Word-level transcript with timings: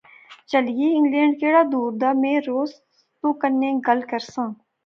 چہلئے، 0.49 0.87
انگلینڈ 0.95 1.31
کیڑا 1.39 1.61
دور 1.71 1.91
دا 2.01 2.09
روز 2.47 2.71
میں 2.79 3.15
تو 3.21 3.27
کنے 3.41 3.69
گل 3.87 3.99
کرساں 4.09 4.49